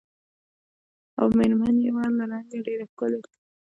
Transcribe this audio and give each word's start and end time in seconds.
او 1.19 1.27
مېر 1.37 1.51
من 1.61 1.75
یې 1.83 1.89
وه 1.95 2.05
له 2.17 2.23
رنګه 2.31 2.59
ډېره 2.67 2.85
ښکلې 2.91 3.19